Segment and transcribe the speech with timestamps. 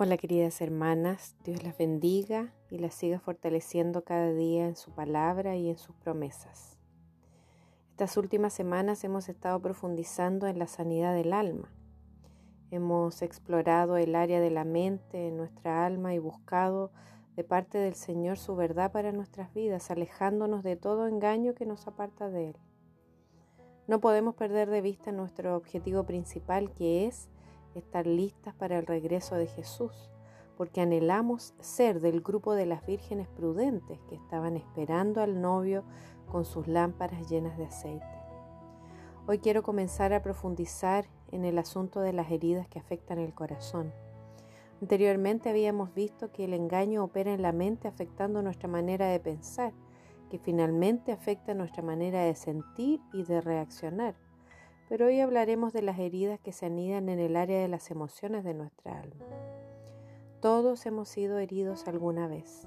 [0.00, 5.56] Hola queridas hermanas, Dios las bendiga y las siga fortaleciendo cada día en su palabra
[5.56, 6.78] y en sus promesas.
[7.90, 11.72] Estas últimas semanas hemos estado profundizando en la sanidad del alma.
[12.70, 16.92] Hemos explorado el área de la mente en nuestra alma y buscado
[17.34, 21.88] de parte del Señor su verdad para nuestras vidas, alejándonos de todo engaño que nos
[21.88, 22.56] aparta de Él.
[23.88, 27.28] No podemos perder de vista nuestro objetivo principal que es
[27.74, 30.10] estar listas para el regreso de Jesús,
[30.56, 35.84] porque anhelamos ser del grupo de las vírgenes prudentes que estaban esperando al novio
[36.30, 38.06] con sus lámparas llenas de aceite.
[39.26, 43.92] Hoy quiero comenzar a profundizar en el asunto de las heridas que afectan el corazón.
[44.80, 49.72] Anteriormente habíamos visto que el engaño opera en la mente afectando nuestra manera de pensar,
[50.30, 54.14] que finalmente afecta nuestra manera de sentir y de reaccionar
[54.88, 58.42] pero hoy hablaremos de las heridas que se anidan en el área de las emociones
[58.44, 59.26] de nuestra alma.
[60.40, 62.66] Todos hemos sido heridos alguna vez,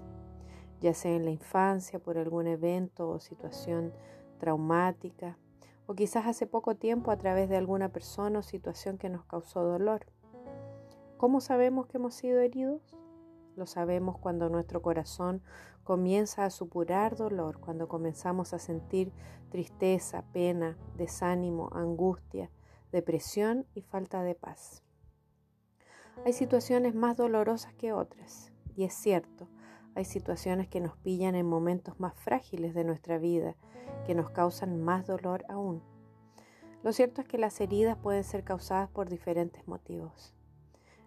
[0.81, 3.93] ya sea en la infancia por algún evento o situación
[4.37, 5.37] traumática,
[5.87, 9.63] o quizás hace poco tiempo a través de alguna persona o situación que nos causó
[9.63, 10.05] dolor.
[11.17, 12.81] ¿Cómo sabemos que hemos sido heridos?
[13.55, 15.41] Lo sabemos cuando nuestro corazón
[15.83, 19.11] comienza a supurar dolor, cuando comenzamos a sentir
[19.49, 22.49] tristeza, pena, desánimo, angustia,
[22.91, 24.83] depresión y falta de paz.
[26.25, 29.47] Hay situaciones más dolorosas que otras, y es cierto,
[29.95, 33.55] hay situaciones que nos pillan en momentos más frágiles de nuestra vida,
[34.05, 35.83] que nos causan más dolor aún.
[36.83, 40.33] Lo cierto es que las heridas pueden ser causadas por diferentes motivos.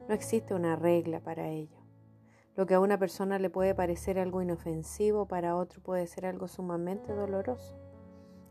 [0.08, 1.83] No existe una regla para ello.
[2.56, 6.47] Lo que a una persona le puede parecer algo inofensivo, para otro puede ser algo
[6.47, 7.77] sumamente doloroso.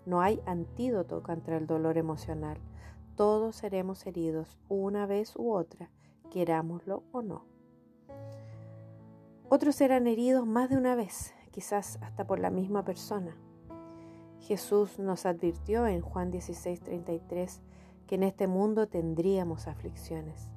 [0.06, 2.58] No hay antídoto contra el dolor emocional.
[3.16, 5.90] Todos seremos heridos una vez u otra,
[6.32, 7.46] querámoslo o no.
[9.48, 13.38] Otros serán heridos más de una vez, quizás hasta por la misma persona.
[14.42, 17.62] Jesús nos advirtió en Juan 16:33
[18.06, 20.50] que en este mundo tendríamos aflicciones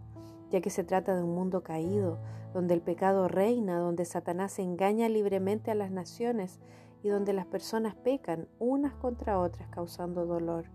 [0.51, 2.19] ya que se trata de un mundo caído,
[2.55, 6.61] donde el pecado reina, donde Satanás engaña libremente a las naciones
[7.03, 10.67] y donde las personas pecan unas contra otras causando dolor.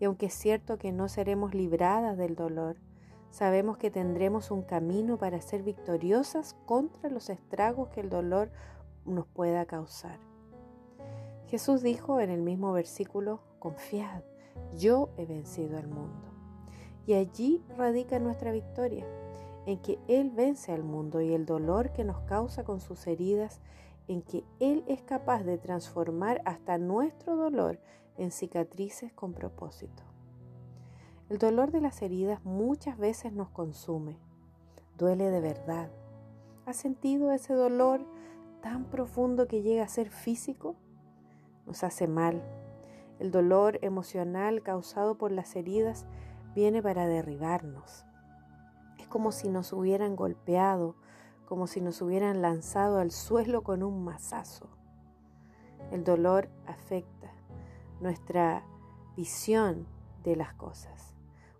[0.00, 2.76] Y aunque es cierto que no seremos libradas del dolor,
[3.30, 8.50] sabemos que tendremos un camino para ser victoriosas contra los estragos que el dolor
[9.04, 10.18] nos pueda causar.
[11.48, 14.22] Jesús dijo en el mismo versículo, confiad,
[14.76, 16.33] yo he vencido al mundo.
[17.06, 19.06] Y allí radica nuestra victoria,
[19.66, 23.60] en que Él vence al mundo y el dolor que nos causa con sus heridas,
[24.08, 27.78] en que Él es capaz de transformar hasta nuestro dolor
[28.16, 30.02] en cicatrices con propósito.
[31.30, 34.18] El dolor de las heridas muchas veces nos consume,
[34.98, 35.90] duele de verdad.
[36.66, 38.04] ¿Has sentido ese dolor
[38.62, 40.76] tan profundo que llega a ser físico?
[41.66, 42.42] Nos hace mal.
[43.18, 46.06] El dolor emocional causado por las heridas
[46.54, 48.04] viene para derribarnos.
[48.98, 50.96] Es como si nos hubieran golpeado,
[51.46, 54.68] como si nos hubieran lanzado al suelo con un mazazo.
[55.90, 57.30] El dolor afecta
[58.00, 58.64] nuestra
[59.16, 59.86] visión
[60.22, 61.14] de las cosas,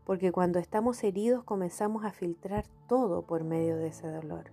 [0.04, 4.50] porque cuando estamos heridos comenzamos a filtrar todo por medio de ese dolor.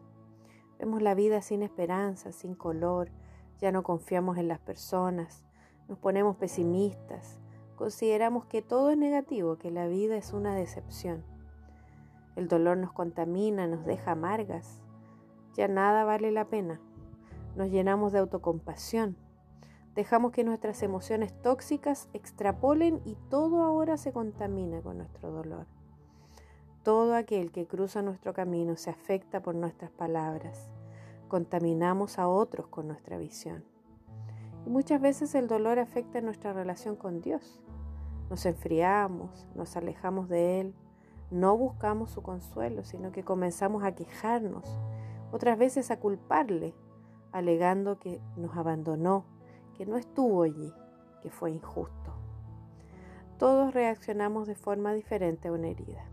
[0.80, 3.12] Vemos la vida sin esperanza, sin color,
[3.60, 5.44] ya no confiamos en las personas,
[5.88, 7.41] nos ponemos pesimistas,
[7.82, 11.24] Consideramos que todo es negativo, que la vida es una decepción.
[12.36, 14.80] El dolor nos contamina, nos deja amargas.
[15.56, 16.80] Ya nada vale la pena.
[17.56, 19.18] Nos llenamos de autocompasión.
[19.96, 25.66] Dejamos que nuestras emociones tóxicas extrapolen y todo ahora se contamina con nuestro dolor.
[26.84, 30.70] Todo aquel que cruza nuestro camino se afecta por nuestras palabras.
[31.30, 33.64] Contaminamos a otros con nuestra visión.
[34.68, 37.60] Y muchas veces el dolor afecta nuestra relación con Dios.
[38.32, 40.74] Nos enfriamos, nos alejamos de Él,
[41.32, 44.64] no buscamos su consuelo, sino que comenzamos a quejarnos,
[45.34, 46.74] otras veces a culparle,
[47.34, 49.26] alegando que nos abandonó,
[49.78, 50.74] que no estuvo allí,
[51.22, 52.14] que fue injusto.
[53.38, 56.06] Todos reaccionamos de forma diferente a una herida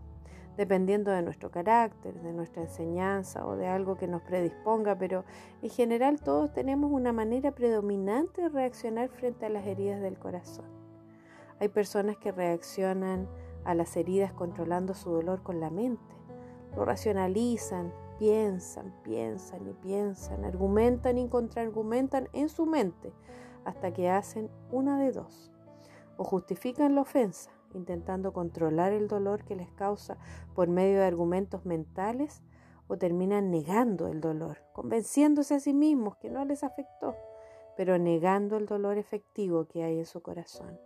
[0.57, 5.23] dependiendo de nuestro carácter, de nuestra enseñanza o de algo que nos predisponga, pero
[5.61, 10.78] en general todos tenemos una manera predominante de reaccionar frente a las heridas del corazón.
[11.59, 13.27] Hay personas que reaccionan
[13.65, 16.15] a las heridas controlando su dolor con la mente,
[16.75, 23.13] lo racionalizan, piensan, piensan y piensan, argumentan y contraargumentan en su mente
[23.65, 25.51] hasta que hacen una de dos,
[26.17, 30.17] o justifican la ofensa intentando controlar el dolor que les causa
[30.55, 32.41] por medio de argumentos mentales
[32.87, 37.15] o terminan negando el dolor, convenciéndose a sí mismos que no les afectó,
[37.77, 40.79] pero negando el dolor efectivo que hay en su corazón.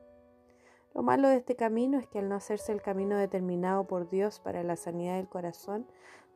[0.94, 4.40] Lo malo de este camino es que al no hacerse el camino determinado por Dios
[4.40, 5.88] para la sanidad del corazón,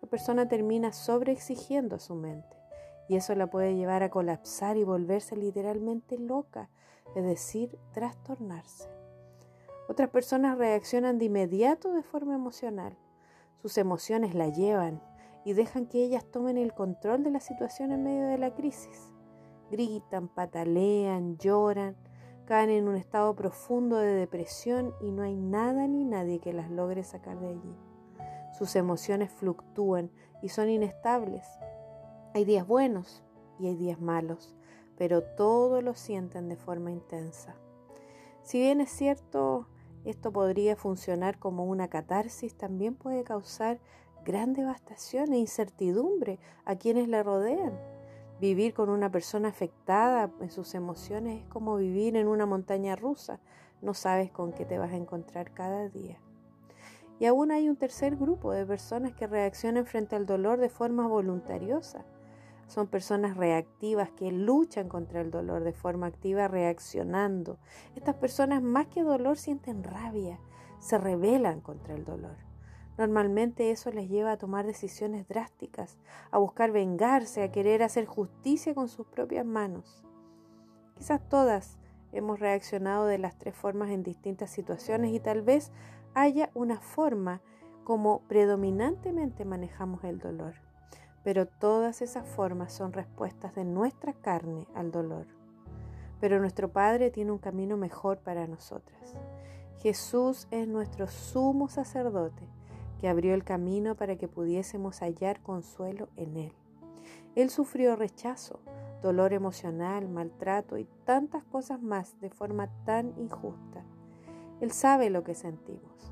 [0.02, 2.58] la persona termina sobreexigiendo a su mente
[3.08, 6.70] y eso la puede llevar a colapsar y volverse literalmente loca,
[7.16, 8.90] es decir, trastornarse.
[9.88, 12.98] Otras personas reaccionan de inmediato de forma emocional.
[13.62, 15.02] Sus emociones la llevan
[15.46, 19.14] y dejan que ellas tomen el control de la situación en medio de la crisis.
[19.72, 21.96] Gritan, patalean, lloran,
[22.48, 26.72] caen en un estado profundo de depresión y no hay nada ni nadie que las
[26.72, 27.76] logre sacar de allí.
[28.58, 30.10] Sus emociones fluctúan
[30.42, 31.46] y son inestables.
[32.34, 33.22] Hay días buenos
[33.60, 34.56] y hay días malos,
[34.98, 37.56] pero todo lo sienten de forma intensa.
[38.44, 39.68] Si bien es cierto,
[40.06, 43.82] esto podría funcionar como una catarsis, también puede causar
[44.24, 47.97] gran devastación e incertidumbre a quienes la rodean.
[48.40, 53.40] Vivir con una persona afectada en sus emociones es como vivir en una montaña rusa.
[53.82, 56.20] No sabes con qué te vas a encontrar cada día.
[57.20, 61.08] Y aún hay un tercer grupo de personas que reaccionan frente al dolor de forma
[61.08, 62.06] voluntariosa.
[62.68, 67.58] Son personas reactivas que luchan contra el dolor de forma activa reaccionando.
[67.96, 70.40] Estas personas más que dolor sienten rabia,
[70.80, 72.47] se rebelan contra el dolor.
[72.98, 76.00] Normalmente eso les lleva a tomar decisiones drásticas,
[76.32, 80.04] a buscar vengarse, a querer hacer justicia con sus propias manos.
[80.96, 81.78] Quizás todas
[82.12, 85.72] hemos reaccionado de las tres formas en distintas situaciones y tal vez
[86.16, 87.42] haya una forma
[87.84, 90.56] como predominantemente manejamos el dolor.
[91.24, 95.28] Pero todas esas formas son respuestas de nuestra carne al dolor.
[96.20, 99.14] Pero nuestro Padre tiene un camino mejor para nosotras.
[99.84, 102.57] Jesús es nuestro sumo sacerdote
[103.00, 106.54] que abrió el camino para que pudiésemos hallar consuelo en Él.
[107.36, 108.60] Él sufrió rechazo,
[109.02, 113.84] dolor emocional, maltrato y tantas cosas más de forma tan injusta.
[114.60, 116.12] Él sabe lo que sentimos.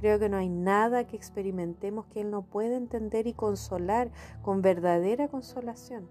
[0.00, 4.10] Creo que no hay nada que experimentemos que Él no pueda entender y consolar
[4.42, 6.06] con verdadera consolación.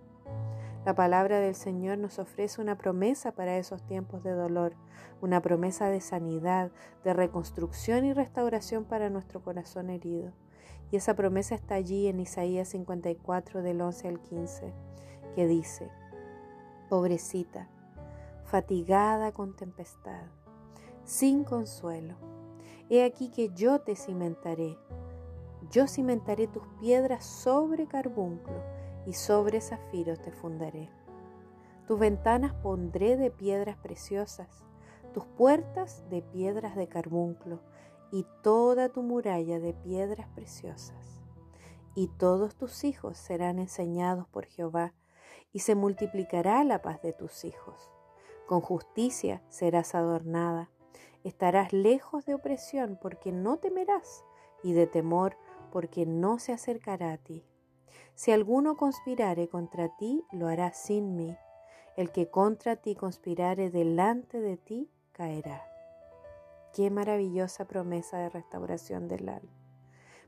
[0.85, 4.75] La palabra del Señor nos ofrece una promesa para esos tiempos de dolor,
[5.19, 6.69] una promesa de sanidad,
[7.03, 10.31] de reconstrucción y restauración para nuestro corazón herido.
[10.91, 14.73] Y esa promesa está allí en Isaías 54 del 11 al 15,
[15.33, 15.89] que dice,
[16.87, 17.67] Pobrecita,
[18.43, 20.25] fatigada con tempestad,
[21.03, 22.13] sin consuelo,
[22.91, 24.77] he aquí que yo te cimentaré,
[25.71, 28.61] yo cimentaré tus piedras sobre carbunclo
[29.05, 30.89] y sobre zafiros te fundaré.
[31.87, 34.63] Tus ventanas pondré de piedras preciosas,
[35.13, 37.61] tus puertas de piedras de carbunclo,
[38.11, 41.21] y toda tu muralla de piedras preciosas.
[41.95, 44.93] Y todos tus hijos serán enseñados por Jehová,
[45.53, 47.89] y se multiplicará la paz de tus hijos.
[48.47, 50.69] Con justicia serás adornada,
[51.23, 54.25] estarás lejos de opresión, porque no temerás,
[54.63, 55.37] y de temor,
[55.71, 57.45] porque no se acercará a ti.
[58.15, 61.37] Si alguno conspirare contra ti, lo hará sin mí.
[61.97, 65.67] El que contra ti conspirare delante de ti, caerá.
[66.73, 69.51] Qué maravillosa promesa de restauración del alma.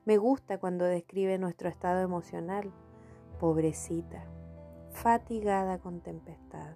[0.03, 2.73] Me gusta cuando describe nuestro estado emocional.
[3.39, 4.25] Pobrecita,
[4.91, 6.75] fatigada con tempestad,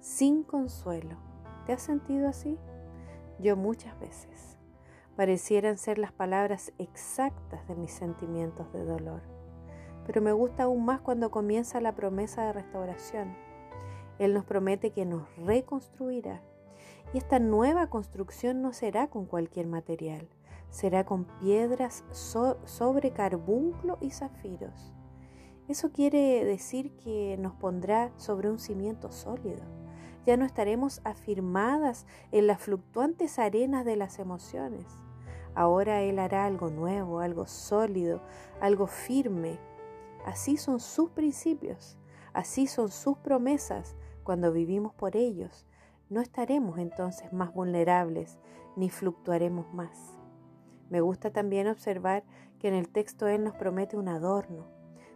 [0.00, 1.18] sin consuelo.
[1.66, 2.56] ¿Te has sentido así?
[3.38, 4.56] Yo muchas veces.
[5.14, 9.35] Parecieran ser las palabras exactas de mis sentimientos de dolor
[10.06, 13.36] pero me gusta aún más cuando comienza la promesa de restauración.
[14.18, 16.42] Él nos promete que nos reconstruirá.
[17.12, 20.28] Y esta nueva construcción no será con cualquier material,
[20.70, 24.92] será con piedras sobre carbunclo y zafiros.
[25.68, 29.62] Eso quiere decir que nos pondrá sobre un cimiento sólido.
[30.24, 34.86] Ya no estaremos afirmadas en las fluctuantes arenas de las emociones.
[35.54, 38.20] Ahora Él hará algo nuevo, algo sólido,
[38.60, 39.58] algo firme,
[40.26, 41.96] Así son sus principios,
[42.32, 43.94] así son sus promesas.
[44.24, 45.64] Cuando vivimos por ellos,
[46.10, 48.36] no estaremos entonces más vulnerables
[48.74, 50.18] ni fluctuaremos más.
[50.90, 52.24] Me gusta también observar
[52.58, 54.66] que en el texto Él nos promete un adorno.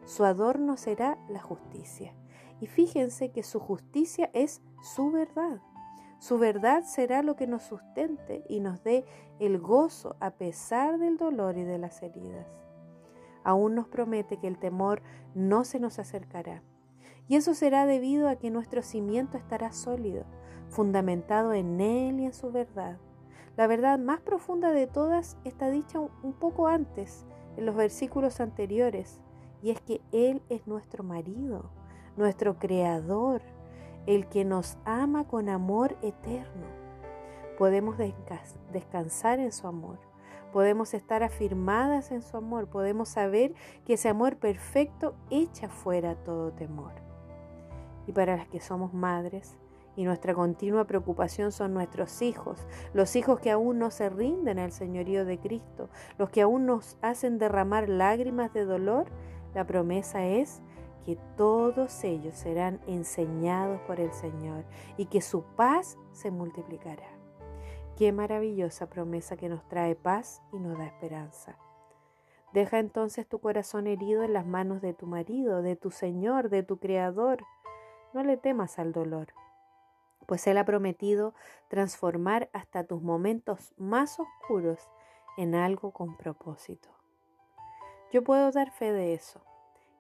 [0.05, 2.14] Su adorno será la justicia.
[2.61, 5.61] Y fíjense que su justicia es su verdad.
[6.21, 9.05] Su verdad será lo que nos sustente y nos dé
[9.40, 12.47] el gozo a pesar del dolor y de las heridas
[13.44, 15.02] aún nos promete que el temor
[15.35, 16.62] no se nos acercará.
[17.28, 20.25] Y eso será debido a que nuestro cimiento estará sólido,
[20.68, 22.99] fundamentado en Él y en su verdad.
[23.56, 29.20] La verdad más profunda de todas está dicha un poco antes, en los versículos anteriores,
[29.62, 31.70] y es que Él es nuestro marido,
[32.16, 33.42] nuestro creador,
[34.06, 36.66] el que nos ama con amor eterno.
[37.59, 37.97] Podemos
[38.73, 39.99] descansar en su amor,
[40.50, 43.54] podemos estar afirmadas en su amor, podemos saber
[43.85, 46.92] que ese amor perfecto echa fuera todo temor.
[48.07, 49.57] Y para las que somos madres,
[49.97, 54.73] y nuestra continua preocupación son nuestros hijos, los hijos que aún no se rinden al
[54.73, 59.07] señorío de Cristo, los que aún nos hacen derramar lágrimas de dolor,
[59.54, 60.62] la promesa es
[61.04, 64.64] que todos ellos serán enseñados por el Señor
[64.97, 67.20] y que su paz se multiplicará.
[68.00, 71.59] Qué maravillosa promesa que nos trae paz y nos da esperanza.
[72.54, 76.62] Deja entonces tu corazón herido en las manos de tu marido, de tu Señor, de
[76.62, 77.45] tu Creador.
[78.14, 79.35] No le temas al dolor,
[80.25, 81.35] pues Él ha prometido
[81.69, 84.88] transformar hasta tus momentos más oscuros
[85.37, 86.88] en algo con propósito.
[88.11, 89.42] Yo puedo dar fe de eso.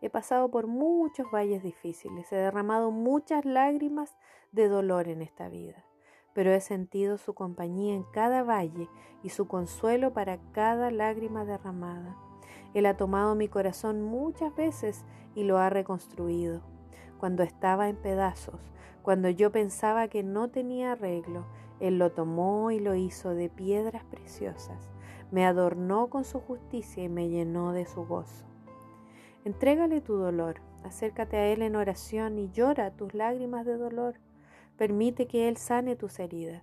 [0.00, 4.16] He pasado por muchos valles difíciles, he derramado muchas lágrimas
[4.52, 5.84] de dolor en esta vida,
[6.34, 8.88] pero he sentido su compañía en cada valle
[9.22, 12.16] y su consuelo para cada lágrima derramada.
[12.74, 16.62] Él ha tomado mi corazón muchas veces y lo ha reconstruido.
[17.18, 18.60] Cuando estaba en pedazos,
[19.02, 21.46] cuando yo pensaba que no tenía arreglo,
[21.80, 24.90] Él lo tomó y lo hizo de piedras preciosas,
[25.30, 28.44] me adornó con su justicia y me llenó de su gozo.
[29.44, 34.16] Entrégale tu dolor, acércate a Él en oración y llora tus lágrimas de dolor.
[34.80, 36.62] Permite que Él sane tus heridas.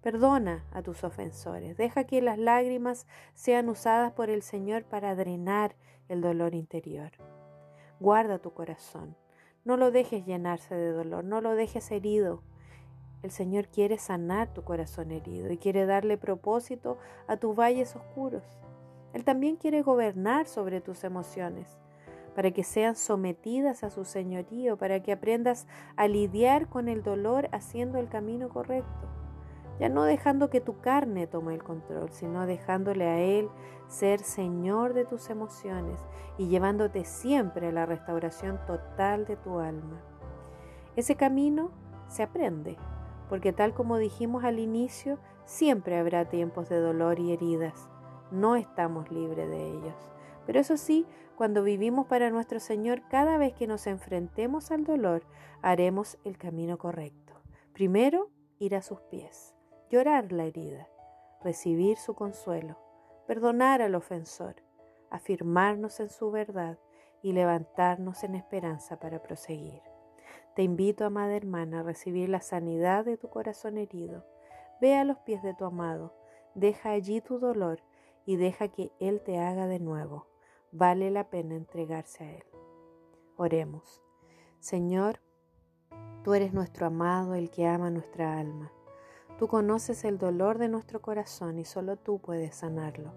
[0.00, 1.76] Perdona a tus ofensores.
[1.76, 5.76] Deja que las lágrimas sean usadas por el Señor para drenar
[6.08, 7.12] el dolor interior.
[8.00, 9.16] Guarda tu corazón.
[9.64, 11.22] No lo dejes llenarse de dolor.
[11.22, 12.42] No lo dejes herido.
[13.22, 18.42] El Señor quiere sanar tu corazón herido y quiere darle propósito a tus valles oscuros.
[19.12, 21.78] Él también quiere gobernar sobre tus emociones
[22.34, 27.48] para que sean sometidas a su señorío, para que aprendas a lidiar con el dolor
[27.52, 29.08] haciendo el camino correcto.
[29.80, 33.48] Ya no dejando que tu carne tome el control, sino dejándole a Él
[33.88, 36.00] ser Señor de tus emociones
[36.38, 40.00] y llevándote siempre a la restauración total de tu alma.
[40.96, 41.70] Ese camino
[42.06, 42.76] se aprende,
[43.28, 47.88] porque tal como dijimos al inicio, siempre habrá tiempos de dolor y heridas.
[48.30, 50.12] No estamos libres de ellos.
[50.46, 55.22] Pero eso sí, cuando vivimos para nuestro Señor, cada vez que nos enfrentemos al dolor,
[55.62, 57.34] haremos el camino correcto.
[57.72, 59.54] Primero, ir a sus pies,
[59.90, 60.88] llorar la herida,
[61.42, 62.78] recibir su consuelo,
[63.26, 64.56] perdonar al ofensor,
[65.10, 66.78] afirmarnos en su verdad
[67.22, 69.82] y levantarnos en esperanza para proseguir.
[70.54, 74.24] Te invito, amada hermana, a recibir la sanidad de tu corazón herido.
[74.80, 76.14] Ve a los pies de tu amado,
[76.54, 77.80] deja allí tu dolor
[78.24, 80.33] y deja que Él te haga de nuevo
[80.74, 82.44] vale la pena entregarse a Él.
[83.36, 84.02] Oremos.
[84.58, 85.20] Señor,
[86.24, 88.72] tú eres nuestro amado, el que ama nuestra alma.
[89.38, 93.12] Tú conoces el dolor de nuestro corazón y solo tú puedes sanarlo.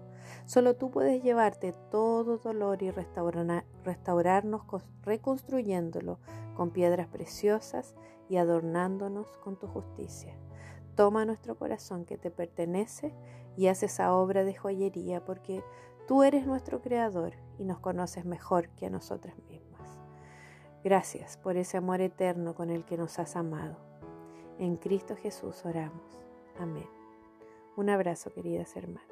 [0.46, 4.62] Solo tú puedes llevarte todo dolor y restaurarnos
[5.02, 6.20] reconstruyéndolo
[6.54, 7.96] con piedras preciosas
[8.28, 10.38] y adornándonos con tu justicia.
[10.94, 13.14] Toma nuestro corazón que te pertenece
[13.56, 15.62] y haz esa obra de joyería porque
[16.08, 19.98] Tú eres nuestro creador y nos conoces mejor que a nosotras mismas.
[20.84, 23.76] Gracias por ese amor eterno con el que nos has amado.
[24.58, 26.24] En Cristo Jesús oramos.
[26.58, 26.88] Amén.
[27.76, 29.07] Un abrazo, queridas hermanas.